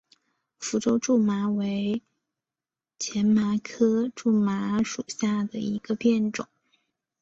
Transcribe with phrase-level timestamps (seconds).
[0.57, 2.01] 福州苎麻为
[2.97, 6.47] 荨麻科苎麻属下的一个变种。